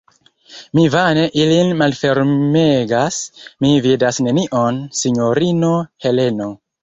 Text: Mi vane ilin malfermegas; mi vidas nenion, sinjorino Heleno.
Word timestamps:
Mi 0.77 0.83
vane 0.93 1.25
ilin 1.41 1.73
malfermegas; 1.81 3.19
mi 3.65 3.71
vidas 3.87 4.21
nenion, 4.29 4.79
sinjorino 5.03 5.73
Heleno. 6.07 6.49